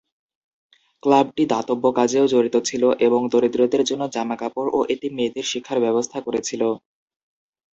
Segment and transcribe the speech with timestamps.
[1.03, 6.61] ক্লাবটি দাতব্য কাজেও জড়িত ছিলো, এবং দরিদ্রদের জন্য জামাকাপড় এবং এতিম মেয়েদের শিক্ষার ব্যবস্থা করেছিল।